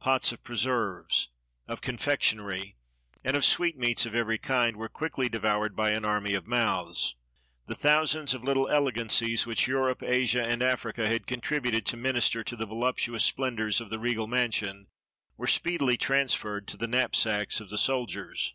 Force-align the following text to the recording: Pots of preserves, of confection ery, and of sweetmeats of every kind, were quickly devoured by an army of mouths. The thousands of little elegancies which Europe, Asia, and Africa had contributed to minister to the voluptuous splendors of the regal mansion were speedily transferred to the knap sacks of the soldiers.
Pots 0.00 0.32
of 0.32 0.42
preserves, 0.42 1.28
of 1.68 1.82
confection 1.82 2.40
ery, 2.40 2.76
and 3.22 3.36
of 3.36 3.44
sweetmeats 3.44 4.06
of 4.06 4.14
every 4.14 4.38
kind, 4.38 4.78
were 4.78 4.88
quickly 4.88 5.28
devoured 5.28 5.76
by 5.76 5.90
an 5.90 6.02
army 6.02 6.32
of 6.32 6.46
mouths. 6.46 7.14
The 7.66 7.74
thousands 7.74 8.32
of 8.32 8.42
little 8.42 8.70
elegancies 8.70 9.46
which 9.46 9.66
Europe, 9.68 10.02
Asia, 10.02 10.42
and 10.48 10.62
Africa 10.62 11.06
had 11.06 11.26
contributed 11.26 11.84
to 11.84 11.98
minister 11.98 12.42
to 12.42 12.56
the 12.56 12.64
voluptuous 12.64 13.26
splendors 13.26 13.82
of 13.82 13.90
the 13.90 13.98
regal 13.98 14.26
mansion 14.26 14.86
were 15.36 15.46
speedily 15.46 15.98
transferred 15.98 16.66
to 16.68 16.78
the 16.78 16.88
knap 16.88 17.14
sacks 17.14 17.60
of 17.60 17.68
the 17.68 17.76
soldiers. 17.76 18.54